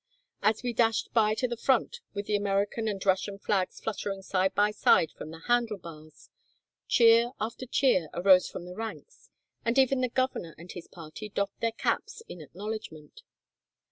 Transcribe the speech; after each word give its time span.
As 0.41 0.63
we 0.63 0.73
dashed 0.73 1.13
by 1.13 1.35
to 1.35 1.47
the 1.47 1.55
front 1.55 1.99
with 2.15 2.25
the 2.25 2.35
American 2.35 2.87
and 2.87 3.05
Russian 3.05 3.37
flags 3.37 3.79
fluttering 3.79 4.23
side 4.23 4.55
by 4.55 4.71
side 4.71 5.11
from 5.11 5.29
the 5.29 5.41
handle 5.41 5.77
bars, 5.77 6.31
cheer 6.87 7.33
after 7.39 7.67
cheer 7.67 8.09
arose 8.11 8.47
from 8.49 8.65
the 8.65 8.73
ranks, 8.75 9.29
and 9.63 9.77
even 9.77 10.01
the 10.01 10.09
governor 10.09 10.55
and 10.57 10.71
his 10.71 10.87
party 10.87 11.29
doffed 11.29 11.59
their 11.61 11.71
caps 11.73 12.23
in 12.27 12.41
acknowledgment. 12.41 13.21